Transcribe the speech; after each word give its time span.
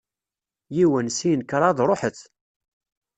Yiwen, 0.75 1.07
sin, 1.17 1.41
kraḍ, 1.49 1.77
ruḥet! 1.87 2.19